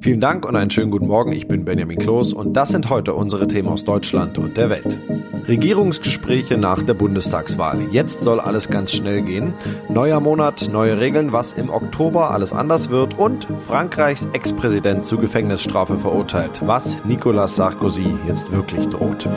Vielen 0.00 0.20
Dank 0.20 0.46
und 0.46 0.56
einen 0.56 0.70
schönen 0.70 0.90
guten 0.90 1.08
Morgen. 1.08 1.32
Ich 1.32 1.46
bin 1.46 1.66
Benjamin 1.66 1.98
Kloß 1.98 2.32
und 2.32 2.54
das 2.54 2.70
sind 2.70 2.88
heute 2.88 3.12
unsere 3.12 3.46
Themen 3.46 3.68
aus 3.68 3.84
Deutschland 3.84 4.38
und 4.38 4.56
der 4.56 4.70
Welt. 4.70 4.98
Regierungsgespräche 5.46 6.56
nach 6.56 6.82
der 6.82 6.94
Bundestagswahl. 6.94 7.82
Jetzt 7.92 8.22
soll 8.22 8.40
alles 8.40 8.70
ganz 8.70 8.92
schnell 8.92 9.20
gehen. 9.20 9.52
Neuer 9.90 10.20
Monat, 10.20 10.70
neue 10.72 10.98
Regeln, 10.98 11.32
was 11.32 11.52
im 11.52 11.68
Oktober 11.68 12.30
alles 12.30 12.54
anders 12.54 12.88
wird 12.88 13.18
und 13.18 13.46
Frankreichs 13.58 14.26
Ex-Präsident 14.32 15.04
zu 15.04 15.18
Gefängnisstrafe 15.18 15.98
verurteilt, 15.98 16.62
was 16.64 17.04
Nicolas 17.04 17.56
Sarkozy 17.56 18.14
jetzt 18.26 18.52
wirklich 18.52 18.88
droht. 18.88 19.28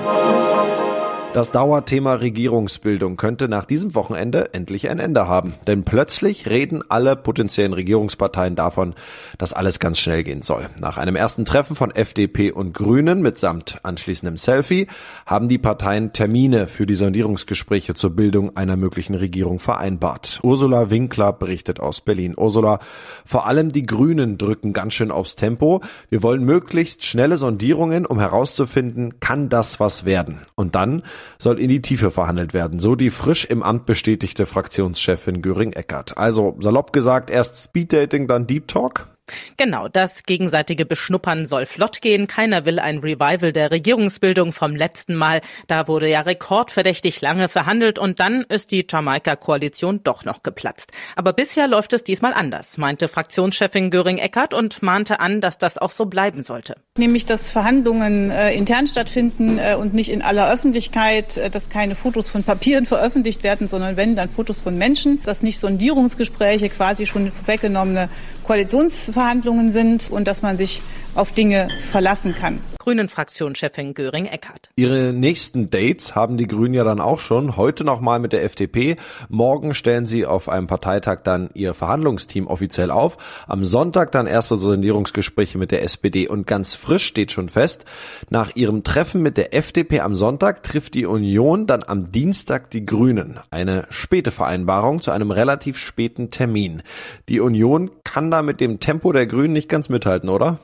Das 1.34 1.52
Dauerthema 1.52 2.14
Regierungsbildung 2.14 3.18
könnte 3.18 3.50
nach 3.50 3.66
diesem 3.66 3.96
Wochenende 3.96 4.54
endlich 4.54 4.88
ein 4.88 5.00
Ende 5.00 5.28
haben. 5.28 5.56
Denn 5.66 5.84
plötzlich 5.84 6.48
reden 6.48 6.84
alle 6.90 7.16
potenziellen 7.16 7.74
Regierungsparteien 7.74 8.56
davon, 8.56 8.94
dass 9.40 9.52
alles 9.52 9.80
ganz 9.80 9.98
schnell 9.98 10.24
gehen 10.24 10.44
soll. 10.44 10.70
Nach 10.80 10.98
einem 10.98 11.16
ersten 11.16 11.44
Treffen 11.44 11.76
von 11.76 11.90
FDP 11.90 12.52
und 12.52 12.76
Grünen 12.76 13.24
mitsamt 13.24 13.80
anschließendem 13.82 14.38
Selfie 14.38 14.86
haben 15.26 15.48
die 15.48 15.58
Parteien 15.58 16.14
Termine 16.14 16.68
für 16.68 16.86
die 16.86 16.94
Sondierungsgespräche 16.94 17.96
zur 17.96 18.12
Bildung 18.12 18.56
einer 18.56 18.78
möglichen 18.78 19.16
Regierung 19.16 19.58
vereinbart. 19.58 20.40
Ursula 20.44 20.92
Winkler 20.92 21.34
berichtet 21.34 21.80
aus 21.80 22.02
Berlin. 22.02 22.36
Ursula, 22.38 22.78
vor 23.26 23.48
allem 23.48 23.72
die 23.72 23.88
Grünen 23.88 24.38
drücken 24.38 24.72
ganz 24.72 24.94
schön 24.94 25.10
aufs 25.10 25.36
Tempo. 25.36 25.82
Wir 26.12 26.22
wollen 26.22 26.44
möglichst 26.44 27.04
schnelle 27.04 27.40
Sondierungen, 27.40 28.06
um 28.06 28.20
herauszufinden, 28.20 29.20
kann 29.20 29.50
das 29.50 29.80
was 29.80 30.06
werden? 30.06 30.42
Und 30.54 30.76
dann 30.76 31.02
soll 31.38 31.60
in 31.60 31.70
die 31.70 31.82
Tiefe 31.82 32.12
verhandelt 32.12 32.54
werden, 32.54 32.80
so 32.80 32.96
die 32.96 33.10
frisch 33.10 33.46
im 33.46 33.64
Amt 33.64 33.86
bestätigte 33.86 34.46
Fraktionschefin 34.46 35.42
Göring-Eckert. 35.42 36.18
Also 36.18 36.56
salopp 36.60 36.94
gesagt, 36.94 37.30
erst 37.30 37.64
Speeddating, 37.64 38.28
dann 38.28 38.48
Deep 38.48 38.68
Talk? 38.68 39.08
Genau, 39.56 39.88
das 39.88 40.24
gegenseitige 40.24 40.86
Beschnuppern 40.86 41.46
soll 41.46 41.66
flott 41.66 42.02
gehen. 42.02 42.28
Keiner 42.28 42.66
will 42.66 42.80
ein 42.80 43.00
Revival 43.00 43.54
der 43.54 43.72
Regierungsbildung 43.72 44.52
vom 44.52 44.76
letzten 44.76 45.16
Mal. 45.16 45.42
Da 45.68 45.88
wurde 45.88 46.10
ja 46.10 46.22
rekordverdächtig 46.22 47.22
lange 47.22 47.48
verhandelt 47.48 48.00
und 48.00 48.20
dann 48.20 48.42
ist 48.42 48.72
die 48.72 48.86
Jamaika-Koalition 48.90 50.02
doch 50.04 50.26
noch 50.26 50.44
geplatzt. 50.44 50.92
Aber 51.16 51.32
bisher 51.32 51.68
läuft 51.68 51.94
es 51.94 52.04
diesmal 52.04 52.34
anders, 52.34 52.78
meinte 52.78 53.08
Fraktionschefin 53.08 53.92
Göring-Eckert 53.92 54.54
und 54.54 54.82
mahnte 54.82 55.22
an, 55.22 55.40
dass 55.40 55.58
das 55.58 55.78
auch 55.78 55.92
so 55.92 56.06
bleiben 56.06 56.44
sollte. 56.44 56.76
Nämlich, 56.96 57.26
dass 57.26 57.50
Verhandlungen 57.50 58.30
äh, 58.30 58.54
intern 58.54 58.86
stattfinden 58.86 59.58
äh, 59.58 59.74
und 59.74 59.96
nicht 59.96 60.12
in 60.12 60.22
aller 60.22 60.48
Öffentlichkeit, 60.54 61.38
äh, 61.38 61.50
dass 61.50 61.70
keine 61.70 61.96
Fotos 61.96 62.28
von 62.28 62.44
Papieren 62.44 62.86
veröffentlicht 62.86 63.42
werden, 63.42 63.68
sondern 63.68 63.98
wenn, 63.98 64.16
dann 64.16 64.30
Fotos 64.30 64.62
von 64.62 64.78
Menschen, 64.78 65.20
dass 65.24 65.42
nicht 65.42 65.58
Sondierungsgespräche, 65.58 66.70
quasi 66.70 67.08
schon 67.08 67.32
weggenommene 67.48 68.10
Koalitionsverhandlungen 68.44 69.72
sind 69.72 70.12
und 70.12 70.28
dass 70.28 70.44
man 70.44 70.56
sich 70.56 70.84
auf 71.16 71.32
Dinge 71.32 71.68
verlassen 71.90 72.36
kann. 72.36 72.60
Grünen-Fraktionschefin 72.84 73.94
Göring-Eckardt. 73.94 74.70
Ihre 74.76 75.14
nächsten 75.14 75.70
Dates 75.70 76.16
haben 76.16 76.36
die 76.36 76.48
Grünen 76.48 76.74
ja 76.74 76.84
dann 76.84 77.00
auch 77.00 77.22
schon. 77.22 77.56
Heute 77.56 77.86
nochmal 77.86 78.20
mit 78.20 78.34
der 78.34 78.44
FDP. 78.44 78.98
Morgen 79.30 79.74
stellen 79.74 80.06
sie 80.06 80.26
auf 80.26 80.50
einem 80.50 80.68
Parteitag 80.68 81.22
dann 81.24 81.50
ihr 81.54 81.74
Verhandlungsteam 81.74 82.46
offiziell 82.46 82.92
auf. 82.92 83.46
Am 83.48 83.64
Sonntag 83.64 84.12
dann 84.12 84.28
erste 84.28 84.58
Sondierungsgespräche 84.58 85.58
mit 85.58 85.72
der 85.72 85.82
SPD. 85.84 86.28
Und 86.28 86.46
ganz 86.46 86.76
frisch 86.76 87.06
steht 87.06 87.32
schon 87.32 87.48
fest, 87.48 87.86
nach 88.30 88.54
ihrem 88.58 88.84
Treffen 88.84 89.22
mit 89.22 89.38
der 89.38 89.54
FDP 89.54 90.02
am 90.02 90.14
Sonntag 90.14 90.62
trifft 90.64 90.94
die 90.96 91.06
Union 91.06 91.68
dann 91.68 91.84
am 91.88 92.12
Dienstag 92.12 92.70
die 92.72 92.86
Grünen. 92.86 93.40
Eine 93.50 93.86
späte 93.92 94.32
Vereinbarung 94.32 95.02
zu 95.02 95.12
einem 95.12 95.32
relativ 95.32 95.78
späten 95.78 96.32
Termin. 96.32 96.84
Die 97.30 97.40
Union 97.40 97.92
kann 98.04 98.30
da 98.30 98.42
mit 98.42 98.60
dem 98.60 98.82
Tempo 98.82 99.14
der 99.14 99.26
Grünen 99.26 99.54
nicht 99.54 99.70
ganz 99.70 99.88
mithalten, 99.88 100.28
oder? 100.28 100.60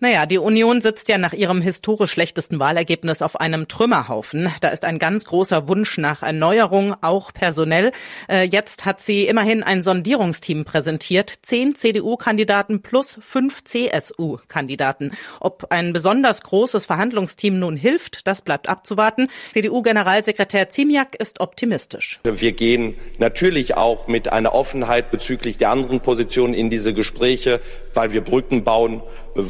Naja, 0.00 0.26
die 0.26 0.38
Union 0.38 0.82
sitzt 0.82 1.08
ja 1.08 1.16
nach 1.16 1.32
ihrem 1.32 1.62
historisch 1.62 2.12
schlechtesten 2.12 2.58
Wahlergebnis 2.58 3.22
auf 3.22 3.40
einem 3.40 3.66
Trümmerhaufen. 3.68 4.52
Da 4.60 4.68
ist 4.68 4.84
ein 4.84 4.98
ganz 4.98 5.24
großer 5.24 5.68
Wunsch 5.68 5.96
nach 5.96 6.22
Erneuerung, 6.22 6.94
auch 7.00 7.32
personell. 7.32 7.92
Äh, 8.28 8.44
jetzt 8.44 8.84
hat 8.84 9.00
sie 9.00 9.26
immerhin 9.26 9.62
ein 9.62 9.82
Sondierungsteam 9.82 10.64
präsentiert. 10.64 11.32
Zehn 11.42 11.76
CDU-Kandidaten 11.76 12.82
plus 12.82 13.18
fünf 13.22 13.64
CSU-Kandidaten. 13.64 15.12
Ob 15.40 15.66
ein 15.70 15.94
besonders 15.94 16.42
großes 16.42 16.84
Verhandlungsteam 16.84 17.58
nun 17.58 17.76
hilft, 17.76 18.26
das 18.26 18.42
bleibt 18.42 18.68
abzuwarten. 18.68 19.28
CDU-Generalsekretär 19.54 20.68
Ziemiak 20.68 21.14
ist 21.18 21.40
optimistisch. 21.40 22.20
Wir 22.24 22.52
gehen 22.52 22.96
natürlich 23.18 23.76
auch 23.76 24.08
mit 24.08 24.30
einer 24.30 24.52
Offenheit 24.52 25.10
bezüglich 25.10 25.56
der 25.56 25.70
anderen 25.70 26.00
Positionen 26.00 26.52
in 26.52 26.68
diese 26.68 26.92
Gespräche, 26.92 27.60
weil 27.94 28.12
wir 28.12 28.20
Brücken 28.20 28.62
bauen 28.64 29.02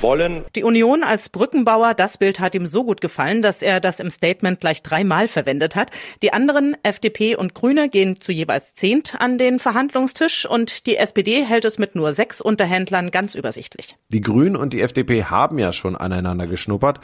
wollen. 0.02 0.44
Die 0.54 0.62
Union 0.62 1.02
als 1.02 1.28
Brückenbauer, 1.28 1.94
das 1.94 2.18
Bild 2.18 2.40
hat 2.40 2.54
ihm 2.54 2.66
so 2.66 2.84
gut 2.84 3.00
gefallen, 3.00 3.42
dass 3.42 3.62
er 3.62 3.80
das 3.80 4.00
im 4.00 4.10
Statement 4.10 4.60
gleich 4.60 4.82
dreimal 4.82 5.28
verwendet 5.28 5.74
hat. 5.74 5.90
Die 6.22 6.32
anderen, 6.32 6.76
FDP 6.82 7.36
und 7.36 7.54
Grüne, 7.54 7.88
gehen 7.88 8.20
zu 8.20 8.32
jeweils 8.32 8.74
zehnt 8.74 9.20
an 9.20 9.38
den 9.38 9.58
Verhandlungstisch 9.58 10.46
und 10.46 10.86
die 10.86 10.96
SPD 10.96 11.44
hält 11.44 11.64
es 11.64 11.78
mit 11.78 11.94
nur 11.94 12.14
sechs 12.14 12.40
Unterhändlern 12.40 13.10
ganz 13.10 13.34
übersichtlich. 13.34 13.96
Die 14.08 14.20
Grünen 14.20 14.56
und 14.56 14.72
die 14.72 14.82
FDP 14.82 15.24
haben 15.24 15.58
ja 15.58 15.72
schon 15.72 15.96
aneinander 15.96 16.46
geschnuppert. 16.46 17.00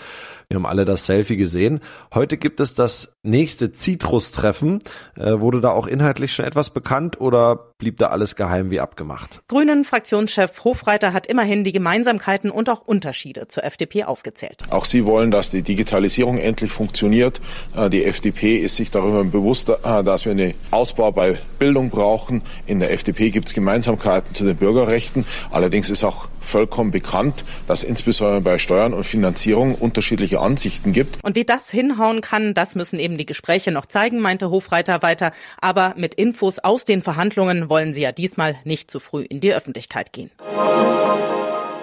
Wir 0.48 0.56
haben 0.56 0.66
alle 0.66 0.84
das 0.84 1.06
Selfie 1.06 1.36
gesehen. 1.36 1.80
Heute 2.14 2.36
gibt 2.36 2.60
es 2.60 2.74
das 2.74 3.14
nächste 3.22 3.72
Citrus-Treffen. 3.72 4.82
Äh, 5.16 5.40
wurde 5.40 5.60
da 5.60 5.70
auch 5.70 5.86
inhaltlich 5.86 6.34
schon 6.34 6.44
etwas 6.44 6.70
bekannt 6.70 7.20
oder 7.20 7.72
blieb 7.78 7.96
da 7.98 8.08
alles 8.08 8.36
geheim 8.36 8.70
wie 8.70 8.80
abgemacht? 8.80 9.40
Grünen 9.48 9.84
Fraktionschef 9.84 10.64
Hofreiter 10.64 11.12
hat 11.12 11.26
immerhin 11.26 11.64
die 11.64 11.72
Gemeinsamkeiten 11.72 12.50
und 12.50 12.68
auch 12.68 12.81
Unterschiede 12.82 13.48
zur 13.48 13.64
FDP 13.64 14.04
aufgezählt. 14.04 14.62
Auch 14.70 14.84
sie 14.84 15.04
wollen, 15.04 15.30
dass 15.30 15.50
die 15.50 15.62
Digitalisierung 15.62 16.38
endlich 16.38 16.70
funktioniert. 16.70 17.40
Äh, 17.76 17.90
die 17.90 18.04
FDP 18.04 18.56
ist 18.56 18.76
sich 18.76 18.90
darüber 18.90 19.24
bewusst, 19.24 19.68
äh, 19.68 20.04
dass 20.04 20.24
wir 20.24 20.32
einen 20.32 20.54
Ausbau 20.70 21.12
bei 21.12 21.38
Bildung 21.58 21.90
brauchen. 21.90 22.42
In 22.66 22.80
der 22.80 22.92
FDP 22.92 23.30
gibt 23.30 23.48
es 23.48 23.54
Gemeinsamkeiten 23.54 24.34
zu 24.34 24.44
den 24.44 24.56
Bürgerrechten. 24.56 25.24
Allerdings 25.50 25.90
ist 25.90 26.04
auch 26.04 26.28
vollkommen 26.40 26.90
bekannt, 26.90 27.44
dass 27.66 27.84
insbesondere 27.84 28.40
bei 28.40 28.58
Steuern 28.58 28.94
und 28.94 29.04
Finanzierung 29.04 29.74
unterschiedliche 29.74 30.40
Ansichten 30.40 30.92
gibt. 30.92 31.22
Und 31.22 31.36
wie 31.36 31.44
das 31.44 31.70
hinhauen 31.70 32.20
kann, 32.20 32.54
das 32.54 32.74
müssen 32.74 32.98
eben 32.98 33.16
die 33.16 33.26
Gespräche 33.26 33.70
noch 33.70 33.86
zeigen, 33.86 34.20
meinte 34.20 34.50
Hofreiter 34.50 35.02
weiter. 35.02 35.32
Aber 35.60 35.94
mit 35.96 36.14
Infos 36.14 36.58
aus 36.58 36.84
den 36.84 37.02
Verhandlungen 37.02 37.70
wollen 37.70 37.94
sie 37.94 38.02
ja 38.02 38.12
diesmal 38.12 38.56
nicht 38.64 38.90
zu 38.90 39.00
früh 39.00 39.22
in 39.22 39.40
die 39.40 39.54
Öffentlichkeit 39.54 40.12
gehen. 40.12 40.30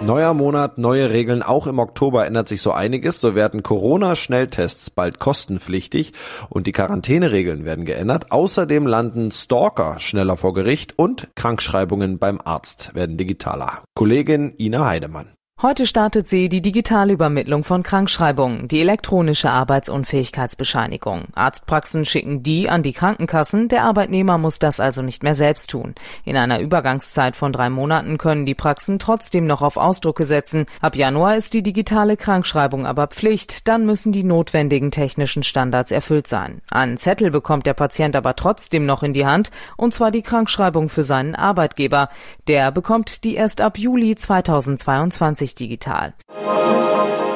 Neuer 0.02 0.32
Monat, 0.32 0.78
neue 0.78 1.10
Regeln. 1.10 1.42
Auch 1.42 1.66
im 1.66 1.78
Oktober 1.78 2.26
ändert 2.26 2.48
sich 2.48 2.62
so 2.62 2.72
einiges. 2.72 3.20
So 3.20 3.34
werden 3.34 3.62
Corona-Schnelltests 3.62 4.88
bald 4.90 5.18
kostenpflichtig 5.18 6.14
und 6.48 6.66
die 6.66 6.72
Quarantäneregeln 6.72 7.66
werden 7.66 7.84
geändert. 7.84 8.32
Außerdem 8.32 8.86
landen 8.86 9.30
Stalker 9.30 9.98
schneller 9.98 10.38
vor 10.38 10.54
Gericht 10.54 10.98
und 10.98 11.28
Krankschreibungen 11.36 12.18
beim 12.18 12.40
Arzt 12.42 12.94
werden 12.94 13.18
digitaler. 13.18 13.82
Kollegin 13.94 14.54
Ina 14.58 14.86
Heidemann. 14.86 15.34
Heute 15.62 15.84
startet 15.84 16.26
sie 16.26 16.48
die 16.48 16.62
digitale 16.62 17.12
Übermittlung 17.12 17.64
von 17.64 17.82
Krankschreibungen, 17.82 18.66
die 18.66 18.80
elektronische 18.80 19.50
Arbeitsunfähigkeitsbescheinigung. 19.50 21.24
Arztpraxen 21.34 22.06
schicken 22.06 22.42
die 22.42 22.70
an 22.70 22.82
die 22.82 22.94
Krankenkassen, 22.94 23.68
der 23.68 23.84
Arbeitnehmer 23.84 24.38
muss 24.38 24.58
das 24.58 24.80
also 24.80 25.02
nicht 25.02 25.22
mehr 25.22 25.34
selbst 25.34 25.68
tun. 25.68 25.96
In 26.24 26.38
einer 26.38 26.60
Übergangszeit 26.60 27.36
von 27.36 27.52
drei 27.52 27.68
Monaten 27.68 28.16
können 28.16 28.46
die 28.46 28.54
Praxen 28.54 28.98
trotzdem 28.98 29.46
noch 29.46 29.60
auf 29.60 29.76
Ausdrucke 29.76 30.24
setzen. 30.24 30.64
Ab 30.80 30.96
Januar 30.96 31.36
ist 31.36 31.52
die 31.52 31.62
digitale 31.62 32.16
Krankschreibung 32.16 32.86
aber 32.86 33.08
Pflicht, 33.08 33.68
dann 33.68 33.84
müssen 33.84 34.12
die 34.12 34.24
notwendigen 34.24 34.90
technischen 34.90 35.42
Standards 35.42 35.90
erfüllt 35.90 36.26
sein. 36.26 36.62
Einen 36.70 36.96
Zettel 36.96 37.30
bekommt 37.30 37.66
der 37.66 37.74
Patient 37.74 38.16
aber 38.16 38.34
trotzdem 38.34 38.86
noch 38.86 39.02
in 39.02 39.12
die 39.12 39.26
Hand, 39.26 39.50
und 39.76 39.92
zwar 39.92 40.10
die 40.10 40.22
Krankschreibung 40.22 40.88
für 40.88 41.02
seinen 41.02 41.34
Arbeitgeber. 41.34 42.08
Der 42.48 42.72
bekommt 42.72 43.24
die 43.24 43.34
erst 43.34 43.60
ab 43.60 43.76
Juli 43.76 44.16
2022 44.16 45.49
digital. 45.54 46.14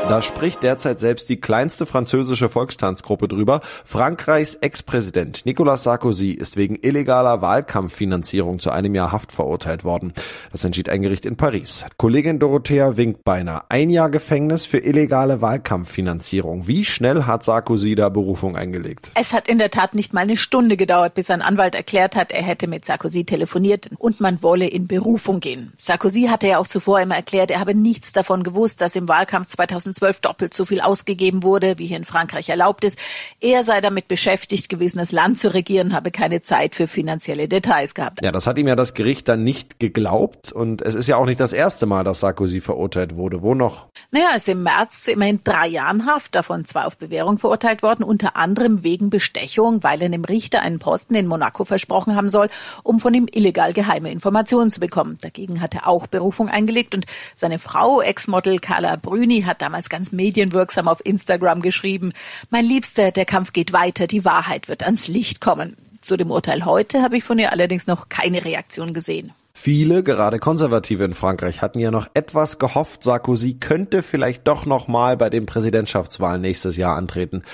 Da 0.07 0.21
spricht 0.21 0.63
derzeit 0.63 1.01
selbst 1.01 1.31
die 1.31 1.41
kleinste 1.41 1.87
französische 1.87 2.51
Volkstanzgruppe 2.51 3.27
drüber. 3.27 3.63
Frankreichs 3.87 4.55
Ex-Präsident 4.55 5.47
Nicolas 5.47 5.83
Sarkozy 5.83 6.33
ist 6.33 6.59
wegen 6.59 6.77
illegaler 6.77 7.41
Wahlkampffinanzierung 7.41 8.59
zu 8.59 8.71
einem 8.71 8.95
Jahr 8.95 9.13
Haft 9.13 9.33
verurteilt 9.33 9.83
worden. 9.83 10.13
Das 10.53 10.63
entschied 10.63 10.91
ein 10.91 11.01
Gericht 11.01 11.25
in 11.25 11.37
Paris. 11.37 11.87
Kollegin 11.97 12.39
Dorothea 12.39 12.99
Winkbeiner, 12.99 13.65
ein 13.71 13.89
Jahr 13.89 14.11
Gefängnis 14.11 14.67
für 14.67 14.77
illegale 14.79 15.41
Wahlkampffinanzierung. 15.41 16.69
Wie 16.69 16.85
schnell 16.85 17.23
hat 17.23 17.43
Sarkozy 17.43 17.95
da 17.95 18.11
Berufung 18.11 18.57
eingelegt? 18.57 19.11
Es 19.15 19.33
hat 19.33 19.49
in 19.49 19.57
der 19.57 19.71
Tat 19.71 19.95
nicht 19.95 20.13
mal 20.13 20.21
eine 20.21 20.37
Stunde 20.37 20.77
gedauert, 20.77 21.15
bis 21.15 21.31
ein 21.31 21.41
Anwalt 21.41 21.75
erklärt 21.75 22.15
hat, 22.15 22.31
er 22.31 22.43
hätte 22.43 22.67
mit 22.67 22.85
Sarkozy 22.85 23.25
telefoniert 23.25 23.89
und 23.99 24.21
man 24.21 24.43
wolle 24.43 24.69
in 24.69 24.87
Berufung 24.87 25.41
gehen. 25.41 25.73
Sarkozy 25.79 26.25
hatte 26.25 26.47
ja 26.47 26.59
auch 26.59 26.69
zuvor 26.69 27.01
immer 27.01 27.17
erklärt, 27.17 27.51
er 27.51 27.61
habe 27.61 27.75
nichts 27.75 28.13
davon 28.13 28.43
gewusst, 28.43 28.83
dass 28.83 28.97
im 28.97 29.09
Wahlkampf 29.09 29.49
2000 29.49 29.94
2012 29.95 30.21
doppelt 30.21 30.55
so 30.55 30.65
viel 30.65 30.81
ausgegeben 30.81 31.43
wurde, 31.43 31.79
wie 31.79 31.87
hier 31.87 31.97
in 31.97 32.05
Frankreich 32.05 32.49
erlaubt 32.49 32.85
ist. 32.85 32.99
Er 33.41 33.63
sei 33.63 33.81
damit 33.81 34.09
beschäftigt 34.09 34.69
gewesen, 34.69 34.99
das 34.99 35.13
Land 35.13 35.39
zu 35.39 35.53
regieren, 35.53 35.95
habe 35.95 36.11
keine 36.11 36.43
Zeit 36.43 36.75
für 36.75 36.87
finanzielle 36.87 37.49
Details 37.49 37.95
gehabt. 37.95 38.23
Ja, 38.23 38.33
das 38.33 38.47
hat 38.47 38.59
ihm 38.59 38.69
ja 38.69 38.77
das 38.77 38.95
Gericht 38.95 39.29
dann 39.29 39.45
nicht 39.45 39.81
geglaubt 39.81 40.53
und 40.53 40.83
es 40.83 40.95
ist 40.95 41.07
ja 41.07 41.17
auch 41.17 41.27
nicht 41.27 41.41
das 41.41 41.53
erste 41.53 41.87
Mal, 41.87 42.05
dass 42.05 42.21
Sarkozy 42.21 42.61
verurteilt 42.61 43.17
wurde. 43.17 43.43
Wo 43.43 43.55
noch? 43.55 43.87
Naja, 44.11 44.29
er 44.31 44.37
ist 44.37 44.49
im 44.49 44.63
März 44.63 45.03
zu 45.03 45.13
immerhin 45.13 45.41
drei 45.45 45.67
Jahren 45.69 46.07
Haft, 46.07 46.35
davon 46.35 46.65
zwei 46.65 46.85
auf 46.85 46.97
Bewährung 46.97 47.39
verurteilt 47.39 47.83
worden, 47.83 48.05
unter 48.05 48.37
anderem 48.37 48.83
wegen 48.83 49.11
Bestechung, 49.11 49.83
weil 49.83 50.03
er 50.03 50.09
dem 50.09 50.25
Richter 50.25 50.61
einen 50.61 50.79
Posten 50.79 51.15
in 51.15 51.27
Monaco 51.27 51.65
versprochen 51.65 52.17
haben 52.17 52.29
soll, 52.29 52.49
um 52.83 53.01
von 53.01 53.15
ihm 53.15 53.27
illegal 53.31 53.73
geheime 53.73 54.11
Informationen 54.11 54.71
zu 54.71 54.81
bekommen. 54.81 55.19
Dagegen 55.21 55.61
hat 55.61 55.75
er 55.75 55.87
auch 55.87 56.07
Berufung 56.07 56.49
eingelegt 56.49 56.95
und 56.95 57.07
seine 57.35 57.59
Frau, 57.59 58.01
Ex-Model 58.01 58.59
Carla 58.59 58.97
Brüni, 58.97 59.43
hat 59.43 59.63
damals 59.63 59.84
ganz 59.89 60.13
medienwirksam 60.13 60.89
auf 60.89 61.01
Instagram 61.05 61.63
geschrieben, 61.63 62.13
mein 62.51 62.65
Liebster, 62.65 63.11
der 63.11 63.25
Kampf 63.25 63.53
geht 63.53 63.73
weiter, 63.73 64.07
die 64.07 64.25
Wahrheit 64.25 64.69
wird 64.69 64.83
ans 64.83 65.09
Licht 65.09 65.41
kommen. 65.41 65.77
Zu 66.01 66.17
dem 66.17 66.31
Urteil 66.31 66.65
heute 66.65 67.03
habe 67.03 67.17
ich 67.17 67.25
von 67.25 67.39
ihr 67.39 67.53
allerdings 67.53 67.87
noch 67.87 68.09
keine 68.09 68.45
Reaktion 68.45 68.93
gesehen. 68.93 69.33
Viele, 69.55 70.03
gerade 70.03 70.39
Konservative 70.39 71.05
in 71.05 71.15
Frankreich, 71.15 71.63
hatten 71.63 71.79
ja 71.79 71.91
noch 71.91 72.09
etwas 72.13 72.59
gehofft, 72.59 73.05
Sarkozy 73.05 73.55
könnte 73.55 74.03
vielleicht 74.03 74.47
doch 74.47 74.67
noch 74.67 74.89
mal 74.89 75.17
bei 75.17 75.31
den 75.31 75.47
Präsidentschaftswahlen 75.47 76.43
nächstes 76.43 76.77
Jahr 76.77 76.97
antreten. 76.97 77.45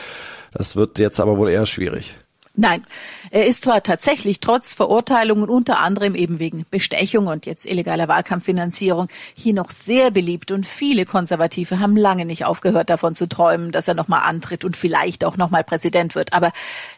Das 0.53 0.77
wird 0.77 0.99
jetzt 0.99 1.21
aber 1.21 1.37
wohl 1.37 1.51
eher 1.51 1.67
schwierig. 1.67 2.17
Nein, 2.61 2.85
er 3.31 3.47
ist 3.47 3.65
zwar 3.65 3.83
tatsächlich 3.83 4.41
trotz 4.41 4.75
Verurteilungen 4.75 5.49
unter 5.49 5.79
anderem 5.79 6.15
eben 6.15 6.41
wegen 6.41 6.67
Bestechung 6.71 7.27
und 7.27 7.47
jetzt 7.47 7.65
illegaler 7.65 8.07
Wahlkampffinanzierung 8.07 9.09
hier 9.35 9.55
noch 9.55 9.71
sehr 9.71 10.11
beliebt 10.11 10.51
und 10.51 10.67
viele 10.67 11.07
Konservative 11.07 11.81
haben 11.81 11.97
lange 11.97 12.27
nicht 12.27 12.45
aufgehört 12.45 12.91
davon 12.91 13.15
zu 13.15 13.31
träumen, 13.31 13.73
dass 13.73 13.89
er 13.89 13.95
nochmal 13.95 14.25
antritt 14.25 14.67
und 14.67 14.77
vielleicht 14.77 15.25
auch 15.25 15.39
nochmal 15.39 15.65
Präsident 15.65 16.15
wird. 16.15 16.35
Aber 16.35 16.53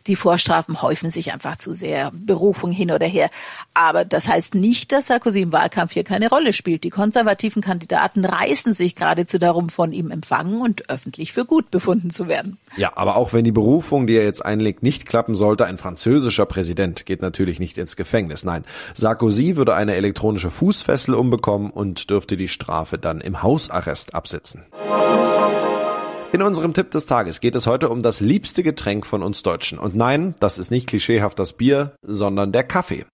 die 0.09 0.17
Vorstrafen 0.17 0.83
häufen 0.83 1.11
sich 1.11 1.33
einfach 1.33 1.59
zu 1.59 1.75
sehr, 1.75 2.11
Berufung 2.13 2.73
hin 2.73 2.91
oder 2.91 3.07
her. 3.07 3.31
Aber 3.73 4.05
das 4.05 4.27
heißt 4.27 4.57
nicht, 4.57 4.91
dass 4.91 5.07
Sarkozy 5.07 5.43
im 5.43 5.53
Wahlkampf 5.53 5.93
hier 5.93 6.03
keine 6.03 6.29
Rolle 6.29 6.55
spielt. 6.55 6.83
Die 6.83 6.91
konservativen 6.91 7.63
Kandidaten 7.63 8.25
reißen 8.25 8.75
sich 8.75 8.97
geradezu 8.97 9.39
darum, 9.39 9.69
von 9.69 9.93
ihm 9.93 10.11
empfangen 10.11 10.61
und 10.61 10.91
öffentlich 10.91 11.33
für 11.33 11.45
gut 11.45 11.71
befunden 11.71 12.11
zu 12.11 12.27
werden. 12.27 12.59
Ja, 12.77 12.97
aber 12.97 13.15
auch 13.15 13.33
wenn 13.33 13.45
die 13.45 13.53
Berufung, 13.53 14.09
die 14.09 14.17
er 14.17 14.25
jetzt 14.25 14.45
einlegt, 14.45 14.83
nicht 14.83 15.07
klappen 15.07 15.37
sollte, 15.53 15.67
ein 15.67 15.77
französischer 15.77 16.47
Präsident 16.47 17.05
geht 17.05 17.21
natürlich 17.21 17.61
nicht 17.61 17.77
ins 17.77 17.97
Gefängnis. 17.97 18.43
Nein, 18.43 18.65
Sarkozy 18.95 19.57
würde 19.57 19.75
eine 19.75 19.97
elektronische 19.97 20.51
Fußfessel 20.51 21.15
umbekommen 21.15 21.71
und 21.71 22.09
dürfte 22.09 22.39
die 22.39 22.49
Strafe 22.49 22.97
dann 22.97 23.21
im 23.21 23.43
Hausarrest 23.43 24.15
absitzen. 24.15 24.65
In 26.33 26.41
unserem 26.41 26.73
Tipp 26.73 26.91
des 26.93 27.05
Tages 27.05 27.41
geht 27.41 27.55
es 27.55 27.67
heute 27.67 27.91
um 27.91 28.03
das 28.03 28.21
liebste 28.21 28.63
Getränk 28.63 29.05
von 29.05 29.23
uns 29.23 29.43
Deutschen. 29.43 29.79
Und 29.79 29.95
nein, 29.95 30.35
das 30.41 30.57
ist 30.57 30.71
nicht 30.71 30.87
klischeehaft 30.87 31.39
das 31.39 31.53
Bier, 31.53 31.93
sondern 32.01 32.53
der 32.53 32.65
Kaffee. 32.65 33.05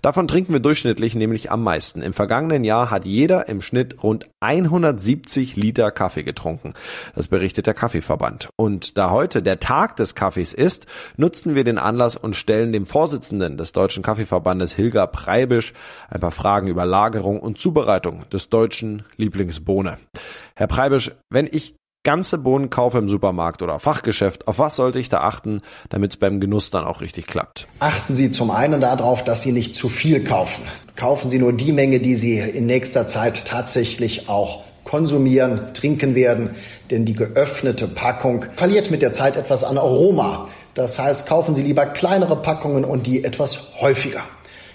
Davon 0.00 0.28
trinken 0.28 0.52
wir 0.52 0.60
durchschnittlich 0.60 1.16
nämlich 1.16 1.50
am 1.50 1.64
meisten. 1.64 2.02
Im 2.02 2.12
vergangenen 2.12 2.62
Jahr 2.62 2.92
hat 2.92 3.04
jeder 3.04 3.48
im 3.48 3.62
Schnitt 3.62 4.00
rund 4.04 4.30
170 4.38 5.56
Liter 5.56 5.90
Kaffee 5.90 6.22
getrunken. 6.22 6.74
Das 7.16 7.26
berichtet 7.26 7.66
der 7.66 7.74
Kaffeeverband. 7.74 8.48
Und 8.54 8.96
da 8.96 9.10
heute 9.10 9.42
der 9.42 9.58
Tag 9.58 9.96
des 9.96 10.14
Kaffees 10.14 10.54
ist, 10.54 10.86
nutzen 11.16 11.56
wir 11.56 11.64
den 11.64 11.78
Anlass 11.78 12.16
und 12.16 12.36
stellen 12.36 12.72
dem 12.72 12.86
Vorsitzenden 12.86 13.56
des 13.56 13.72
Deutschen 13.72 14.04
Kaffeeverbandes 14.04 14.72
Hilger 14.72 15.08
Preibisch 15.08 15.72
ein 16.10 16.20
paar 16.20 16.30
Fragen 16.30 16.68
über 16.68 16.86
Lagerung 16.86 17.40
und 17.40 17.58
Zubereitung 17.58 18.22
des 18.30 18.50
deutschen 18.50 19.02
Lieblingsbohne. 19.16 19.98
Herr 20.54 20.68
Preibisch, 20.68 21.10
wenn 21.28 21.48
ich 21.50 21.74
ganze 22.04 22.38
Bohnen 22.38 22.70
kaufe 22.70 22.98
im 22.98 23.08
Supermarkt 23.08 23.62
oder 23.62 23.78
Fachgeschäft, 23.78 24.48
auf 24.48 24.58
was 24.58 24.76
sollte 24.76 24.98
ich 24.98 25.08
da 25.08 25.20
achten, 25.20 25.62
damit 25.90 26.12
es 26.12 26.16
beim 26.16 26.40
Genuss 26.40 26.70
dann 26.70 26.84
auch 26.84 27.00
richtig 27.00 27.26
klappt? 27.26 27.66
Achten 27.80 28.14
Sie 28.14 28.30
zum 28.30 28.50
einen 28.50 28.80
darauf, 28.80 29.24
dass 29.24 29.42
Sie 29.42 29.52
nicht 29.52 29.76
zu 29.76 29.88
viel 29.88 30.24
kaufen. 30.24 30.64
Kaufen 30.96 31.28
Sie 31.30 31.38
nur 31.38 31.52
die 31.52 31.72
Menge, 31.72 31.98
die 31.98 32.16
Sie 32.16 32.38
in 32.38 32.66
nächster 32.66 33.06
Zeit 33.06 33.46
tatsächlich 33.46 34.28
auch 34.28 34.64
konsumieren, 34.84 35.74
trinken 35.74 36.14
werden, 36.14 36.54
denn 36.90 37.04
die 37.04 37.12
geöffnete 37.12 37.86
Packung 37.86 38.46
verliert 38.56 38.90
mit 38.90 39.02
der 39.02 39.12
Zeit 39.12 39.36
etwas 39.36 39.62
an 39.62 39.76
Aroma. 39.76 40.48
Das 40.72 40.98
heißt, 40.98 41.28
kaufen 41.28 41.54
Sie 41.54 41.62
lieber 41.62 41.84
kleinere 41.86 42.36
Packungen 42.36 42.84
und 42.84 43.06
die 43.06 43.24
etwas 43.24 43.80
häufiger. 43.80 44.22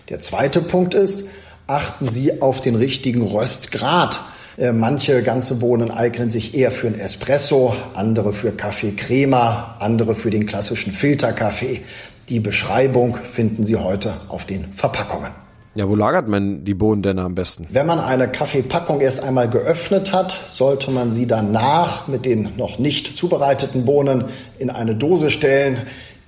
Der 0.10 0.20
zweite 0.20 0.62
Punkt 0.62 0.94
ist, 0.94 1.30
achten 1.66 2.08
Sie 2.08 2.42
auf 2.42 2.62
den 2.62 2.76
richtigen 2.76 3.24
Röstgrad. 3.24 4.20
Äh, 4.58 4.72
manche 4.72 5.24
ganze 5.24 5.56
Bohnen 5.56 5.90
eignen 5.90 6.30
sich 6.30 6.56
eher 6.56 6.72
für 6.72 6.88
ein 6.88 7.00
Espresso, 7.00 7.76
andere 7.96 8.34
für 8.34 8.52
Kaffee 8.52 8.92
Crema, 8.92 9.78
andere 9.80 10.14
für 10.14 10.30
den 10.30 10.46
klassischen 10.46 10.94
Filterkaffee. 10.94 11.82
Die 12.30 12.40
Beschreibung 12.40 13.16
finden 13.16 13.64
Sie 13.64 13.76
heute 13.76 14.14
auf 14.30 14.46
den 14.46 14.72
Verpackungen. 14.72 15.32
Ja, 15.76 15.90
wo 15.90 15.96
lagert 15.96 16.28
man 16.28 16.64
die 16.64 16.76
Bohnen 16.76 17.02
denn 17.02 17.18
am 17.18 17.34
besten? 17.34 17.68
Wenn 17.72 17.88
man 17.88 18.00
eine 18.00 18.28
Kaffeepackung 18.28 19.02
erst 19.02 19.24
einmal 19.24 19.50
geöffnet 19.50 20.14
hat, 20.14 20.38
sollte 20.52 20.92
man 20.92 21.12
sie 21.12 21.26
danach 21.26 22.08
mit 22.08 22.26
den 22.26 22.50
noch 22.58 22.78
nicht 22.78 23.18
zubereiteten 23.18 23.84
Bohnen 23.84 24.26
in 24.60 24.70
eine 24.70 24.96
Dose 24.96 25.32
stellen, 25.32 25.78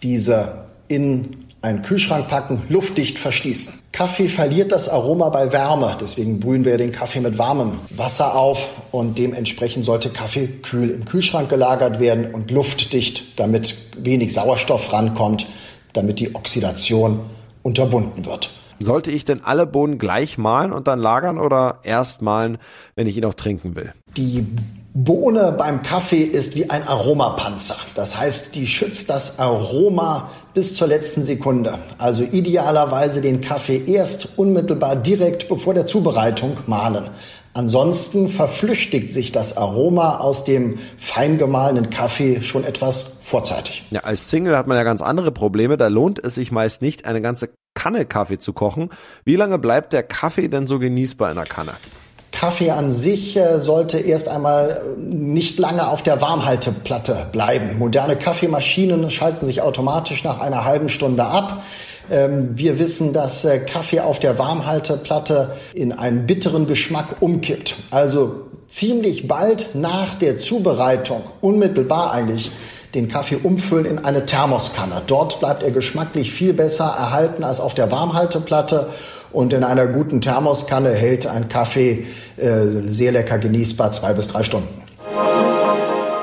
diese 0.01 0.65
in 0.87 1.44
einen 1.65 1.81
Kühlschrank 1.81 2.29
packen, 2.29 2.61
luftdicht 2.69 3.17
verschließen. 3.17 3.81
Kaffee 3.91 4.27
verliert 4.27 4.71
das 4.71 4.87
Aroma 4.87 5.29
bei 5.29 5.51
Wärme, 5.51 5.97
deswegen 5.99 6.39
brühen 6.39 6.63
wir 6.63 6.77
den 6.77 6.91
Kaffee 6.91 7.21
mit 7.21 7.37
warmem 7.37 7.79
Wasser 7.89 8.35
auf 8.35 8.69
und 8.91 9.17
dementsprechend 9.17 9.83
sollte 9.83 10.09
Kaffee 10.09 10.47
kühl 10.47 10.91
im 10.91 11.05
Kühlschrank 11.05 11.49
gelagert 11.49 11.99
werden 11.99 12.33
und 12.33 12.51
luftdicht, 12.51 13.39
damit 13.39 13.75
wenig 13.97 14.33
Sauerstoff 14.33 14.93
rankommt, 14.93 15.47
damit 15.93 16.19
die 16.19 16.35
Oxidation 16.35 17.21
unterbunden 17.63 18.25
wird. 18.25 18.51
Sollte 18.79 19.09
ich 19.09 19.25
denn 19.25 19.43
alle 19.43 19.65
Bohnen 19.65 19.97
gleich 19.97 20.37
mahlen 20.37 20.71
und 20.71 20.87
dann 20.87 20.99
lagern 20.99 21.39
oder 21.39 21.79
erst 21.83 22.21
mahlen, 22.21 22.57
wenn 22.95 23.07
ich 23.07 23.17
ihn 23.17 23.25
auch 23.25 23.33
trinken 23.33 23.75
will? 23.75 23.93
Die 24.17 24.45
Bohne 24.97 25.51
beim 25.51 25.83
Kaffee 25.83 26.23
ist 26.23 26.55
wie 26.55 26.69
ein 26.69 26.87
Aromapanzer. 26.87 27.75
Das 27.95 28.17
heißt, 28.17 28.55
die 28.55 28.65
schützt 28.65 29.09
das 29.09 29.39
Aroma 29.39 30.29
bis 30.53 30.73
zur 30.73 30.87
letzten 30.87 31.25
Sekunde. 31.25 31.79
Also 31.97 32.23
idealerweise 32.23 33.19
den 33.19 33.41
Kaffee 33.41 33.83
erst 33.87 34.37
unmittelbar 34.37 34.95
direkt 34.95 35.49
bevor 35.49 35.73
der 35.73 35.85
Zubereitung 35.85 36.55
mahlen. 36.65 37.09
Ansonsten 37.53 38.29
verflüchtigt 38.29 39.11
sich 39.11 39.33
das 39.33 39.57
Aroma 39.57 40.19
aus 40.19 40.45
dem 40.45 40.79
fein 40.95 41.37
gemahlenen 41.37 41.89
Kaffee 41.89 42.41
schon 42.41 42.63
etwas 42.63 43.19
vorzeitig. 43.21 43.83
Ja, 43.91 44.05
als 44.05 44.29
Single 44.29 44.55
hat 44.55 44.67
man 44.67 44.77
ja 44.77 44.83
ganz 44.83 45.01
andere 45.01 45.33
Probleme. 45.33 45.75
Da 45.75 45.89
lohnt 45.89 46.23
es 46.23 46.35
sich 46.35 46.53
meist 46.53 46.81
nicht, 46.81 47.03
eine 47.03 47.21
ganze 47.21 47.49
Kanne 47.73 48.05
Kaffee 48.05 48.39
zu 48.39 48.53
kochen. 48.53 48.91
Wie 49.25 49.35
lange 49.35 49.59
bleibt 49.59 49.91
der 49.91 50.03
Kaffee 50.03 50.47
denn 50.47 50.67
so 50.67 50.79
genießbar 50.79 51.31
in 51.31 51.35
der 51.35 51.45
Kanne? 51.45 51.73
Kaffee 52.35 52.71
an 52.71 52.91
sich 52.91 53.37
äh, 53.37 53.59
sollte 53.59 53.97
erst 53.97 54.27
einmal 54.27 54.81
nicht 54.97 55.57
lange 55.57 55.87
auf 55.87 56.03
der 56.03 56.21
Warmhalteplatte 56.21 57.27
bleiben. 57.31 57.79
Moderne 57.79 58.17
Kaffeemaschinen 58.17 59.09
schalten 59.09 59.45
sich 59.45 59.61
automatisch 59.61 60.23
nach 60.23 60.41
einer 60.41 60.65
halben 60.65 60.89
Stunde 60.89 61.23
ab. 61.23 61.63
Ähm, 62.11 62.49
wir 62.55 62.77
wissen, 62.77 63.13
dass 63.13 63.45
äh, 63.45 63.59
Kaffee 63.59 64.01
auf 64.01 64.19
der 64.19 64.37
Warmhalteplatte 64.37 65.55
in 65.73 65.93
einen 65.93 66.27
bitteren 66.27 66.67
Geschmack 66.67 67.21
umkippt. 67.21 67.75
Also 67.89 68.41
ziemlich 68.67 69.27
bald 69.27 69.73
nach 69.73 70.15
der 70.15 70.37
Zubereitung, 70.37 71.23
unmittelbar 71.39 72.11
eigentlich, 72.11 72.51
den 72.93 73.07
Kaffee 73.07 73.37
umfüllen 73.41 73.85
in 73.85 74.05
eine 74.05 74.25
Thermoskanne. 74.25 75.01
Dort 75.07 75.39
bleibt 75.39 75.63
er 75.63 75.71
geschmacklich 75.71 76.31
viel 76.31 76.53
besser 76.53 76.95
erhalten 76.97 77.43
als 77.43 77.59
auf 77.59 77.73
der 77.73 77.91
Warmhalteplatte 77.91 78.89
und 79.35 79.53
in 79.53 79.63
einer 79.63 79.87
guten 79.87 80.21
Thermoskanne 80.21 80.91
hält 80.91 81.27
ein 81.27 81.49
Kaffee 81.49 82.07
äh, 82.37 82.65
sehr 82.87 83.11
lecker 83.11 83.37
genießbar 83.37 83.91
zwei 83.91 84.13
bis 84.13 84.29
drei 84.29 84.43
Stunden. 84.43 84.81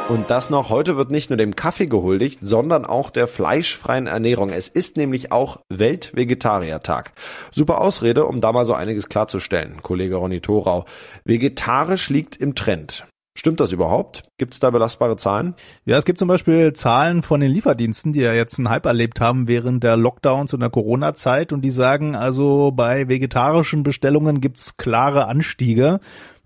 Und 0.09 0.31
das 0.31 0.50
noch, 0.50 0.69
heute 0.69 0.97
wird 0.97 1.11
nicht 1.11 1.31
nur 1.31 1.37
dem 1.37 1.57
Kaffee 1.57 1.87
gehuldigt, 1.87 2.40
sondern 2.42 2.85
auch 2.85 3.09
der 3.11 3.26
fleischfreien 3.26 4.07
Ernährung. 4.07 4.50
Es 4.50 4.69
ist 4.69 4.97
nämlich 4.97 5.33
auch 5.33 5.61
Weltvegetariertag. 5.69 7.12
Super 7.50 7.81
Ausrede, 7.81 8.26
um 8.26 8.40
da 8.40 8.52
mal 8.52 8.66
so 8.66 8.75
einiges 8.75 9.09
klarzustellen, 9.09 9.83
Kollege 9.83 10.16
Ronny 10.16 10.40
Thorau. 10.40 10.85
Vegetarisch 11.25 12.11
liegt 12.11 12.37
im 12.37 12.54
Trend. 12.54 13.07
Stimmt 13.35 13.61
das 13.61 13.73
überhaupt? 13.73 14.25
Gibt 14.37 14.53
es 14.53 14.61
da 14.61 14.69
belastbare 14.69 15.17
Zahlen? 15.17 15.55
Ja, 15.87 15.97
es 15.97 16.05
gibt 16.05 16.19
zum 16.19 16.29
Beispiel 16.29 16.75
Zahlen 16.75 17.23
von 17.23 17.41
den 17.41 17.51
Lieferdiensten, 17.51 18.12
die 18.12 18.21
ja 18.21 18.35
jetzt 18.35 18.59
einen 18.59 18.69
Hype 18.69 18.85
erlebt 18.85 19.23
haben 19.23 19.49
während 19.49 19.83
der 19.83 19.97
Lockdowns 19.97 20.53
und 20.53 20.61
der 20.61 20.69
Corona-Zeit 20.69 21.53
und 21.53 21.62
die 21.62 21.71
sagen 21.71 22.15
also, 22.15 22.73
bei 22.73 23.09
vegetarischen 23.09 23.85
Bestellungen 23.85 24.43
gibt's 24.43 24.77
klare 24.77 25.29
Anstiege. 25.29 26.01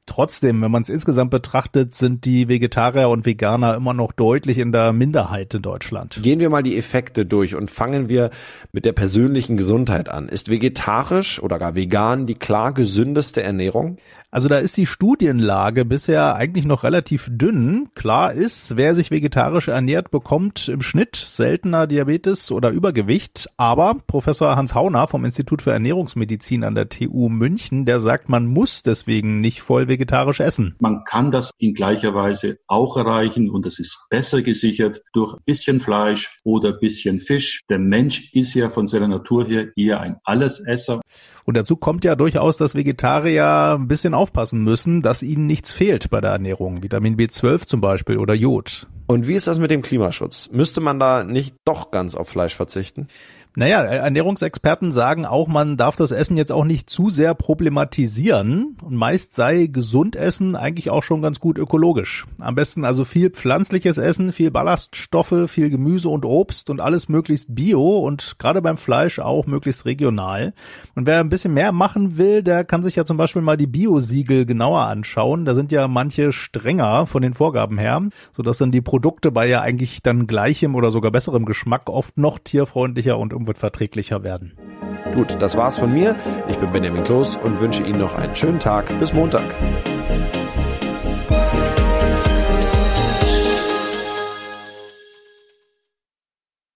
Trotzdem, 0.06 0.62
wenn 0.62 0.70
man 0.70 0.82
es 0.82 0.88
insgesamt 0.88 1.32
betrachtet, 1.32 1.92
sind 1.92 2.24
die 2.24 2.48
Vegetarier 2.48 3.08
und 3.08 3.26
Veganer 3.26 3.74
immer 3.74 3.92
noch 3.92 4.12
deutlich 4.12 4.58
in 4.58 4.70
der 4.70 4.92
Minderheit 4.92 5.52
in 5.52 5.62
Deutschland. 5.62 6.20
Gehen 6.22 6.38
wir 6.38 6.48
mal 6.48 6.62
die 6.62 6.78
Effekte 6.78 7.26
durch 7.26 7.56
und 7.56 7.72
fangen 7.72 8.08
wir 8.08 8.30
mit 8.72 8.84
der 8.84 8.92
persönlichen 8.92 9.56
Gesundheit 9.56 10.08
an. 10.08 10.28
Ist 10.28 10.48
vegetarisch 10.48 11.42
oder 11.42 11.58
gar 11.58 11.74
vegan 11.74 12.26
die 12.26 12.34
klar 12.34 12.72
gesündeste 12.72 13.42
Ernährung? 13.42 13.98
Also 14.30 14.48
da 14.48 14.58
ist 14.58 14.76
die 14.76 14.86
Studienlage 14.86 15.84
bisher 15.84 16.34
eigentlich 16.34 16.66
noch 16.66 16.84
relativ 16.84 17.28
dünn. 17.30 17.88
Klar 17.94 18.32
ist, 18.32 18.76
wer 18.76 18.94
sich 18.94 19.10
vegetarisch 19.10 19.68
ernährt, 19.68 20.10
bekommt 20.10 20.68
im 20.68 20.82
Schnitt 20.82 21.16
seltener 21.16 21.86
Diabetes 21.86 22.50
oder 22.50 22.70
Übergewicht. 22.70 23.48
Aber 23.56 23.96
Professor 24.06 24.54
Hans 24.54 24.74
Hauner 24.74 25.08
vom 25.08 25.24
Institut 25.24 25.62
für 25.62 25.72
Ernährungsmedizin 25.72 26.64
an 26.64 26.74
der 26.74 26.90
TU 26.90 27.28
München, 27.28 27.86
der 27.86 27.98
sagt, 27.98 28.28
man 28.28 28.46
muss 28.46 28.82
deswegen 28.82 29.40
nicht 29.40 29.62
voll 29.62 29.88
vegetarisch 29.96 30.40
essen. 30.40 30.74
Man 30.78 31.04
kann 31.04 31.30
das 31.30 31.50
in 31.58 31.74
gleicher 31.74 32.14
Weise 32.14 32.58
auch 32.66 32.96
erreichen 32.96 33.50
und 33.50 33.64
das 33.64 33.78
ist 33.78 33.98
besser 34.10 34.42
gesichert 34.42 35.02
durch 35.12 35.34
ein 35.34 35.40
bisschen 35.44 35.80
Fleisch 35.80 36.36
oder 36.44 36.74
ein 36.74 36.80
bisschen 36.80 37.20
Fisch. 37.20 37.60
Der 37.68 37.78
Mensch 37.78 38.32
ist 38.32 38.54
ja 38.54 38.68
von 38.68 38.86
seiner 38.86 39.08
Natur 39.08 39.46
her 39.46 39.68
eher 39.76 40.00
ein 40.00 40.16
Allesesser. 40.24 41.00
Und 41.44 41.56
dazu 41.56 41.76
kommt 41.76 42.04
ja 42.04 42.14
durchaus, 42.14 42.56
dass 42.56 42.74
Vegetarier 42.74 43.76
ein 43.78 43.88
bisschen 43.88 44.14
aufpassen 44.14 44.62
müssen, 44.62 45.00
dass 45.00 45.22
ihnen 45.22 45.46
nichts 45.46 45.72
fehlt 45.72 46.10
bei 46.10 46.20
der 46.20 46.32
Ernährung. 46.32 46.82
Vitamin 46.82 47.16
B12 47.16 47.66
zum 47.66 47.80
Beispiel 47.80 48.18
oder 48.18 48.34
Jod. 48.34 48.86
Und 49.06 49.28
wie 49.28 49.34
ist 49.34 49.46
das 49.46 49.60
mit 49.60 49.70
dem 49.70 49.82
Klimaschutz? 49.82 50.50
Müsste 50.50 50.80
man 50.80 50.98
da 50.98 51.22
nicht 51.22 51.54
doch 51.64 51.92
ganz 51.92 52.16
auf 52.16 52.28
Fleisch 52.28 52.56
verzichten? 52.56 53.06
Naja, 53.58 53.84
Ernährungsexperten 53.84 54.92
sagen 54.92 55.24
auch, 55.24 55.48
man 55.48 55.78
darf 55.78 55.96
das 55.96 56.10
Essen 56.10 56.36
jetzt 56.36 56.52
auch 56.52 56.66
nicht 56.66 56.90
zu 56.90 57.08
sehr 57.08 57.34
problematisieren. 57.34 58.76
Und 58.82 58.94
meist 58.94 59.34
sei 59.34 59.64
gesund 59.64 60.14
Essen 60.14 60.54
eigentlich 60.56 60.90
auch 60.90 61.02
schon 61.02 61.22
ganz 61.22 61.40
gut 61.40 61.56
ökologisch. 61.56 62.26
Am 62.38 62.54
besten 62.54 62.84
also 62.84 63.06
viel 63.06 63.30
pflanzliches 63.30 63.96
Essen, 63.96 64.34
viel 64.34 64.50
Ballaststoffe, 64.50 65.46
viel 65.48 65.70
Gemüse 65.70 66.10
und 66.10 66.26
Obst 66.26 66.68
und 66.68 66.82
alles 66.82 67.08
möglichst 67.08 67.54
bio 67.54 68.00
und 68.00 68.36
gerade 68.38 68.60
beim 68.60 68.76
Fleisch 68.76 69.20
auch 69.20 69.46
möglichst 69.46 69.86
regional. 69.86 70.52
Und 70.94 71.06
wer 71.06 71.20
ein 71.20 71.30
bisschen 71.30 71.54
mehr 71.54 71.72
machen 71.72 72.18
will, 72.18 72.42
der 72.42 72.62
kann 72.62 72.82
sich 72.82 72.96
ja 72.96 73.06
zum 73.06 73.16
Beispiel 73.16 73.40
mal 73.40 73.56
die 73.56 73.66
Bio-Siegel 73.66 74.44
genauer 74.44 74.82
anschauen. 74.82 75.46
Da 75.46 75.54
sind 75.54 75.72
ja 75.72 75.88
manche 75.88 76.30
strenger 76.30 77.06
von 77.06 77.22
den 77.22 77.32
Vorgaben 77.32 77.78
her, 77.78 78.02
sodass 78.32 78.58
dann 78.58 78.70
die 78.70 78.82
Produkte 78.82 79.30
bei 79.30 79.48
ja 79.48 79.62
eigentlich 79.62 80.02
dann 80.02 80.26
gleichem 80.26 80.74
oder 80.74 80.90
sogar 80.90 81.10
besserem 81.10 81.46
Geschmack 81.46 81.88
oft 81.88 82.18
noch 82.18 82.38
tierfreundlicher 82.38 83.18
und 83.18 83.32
wird 83.46 83.58
verträglicher 83.58 84.24
werden. 84.24 84.52
Gut, 85.14 85.36
das 85.40 85.56
war's 85.56 85.78
von 85.78 85.92
mir. 85.92 86.16
Ich 86.48 86.56
bin 86.56 86.72
Benjamin 86.72 87.04
Kloß 87.04 87.36
und 87.36 87.60
wünsche 87.60 87.82
Ihnen 87.84 88.00
noch 88.00 88.16
einen 88.16 88.34
schönen 88.34 88.58
Tag. 88.58 88.98
Bis 88.98 89.12
Montag. 89.12 89.54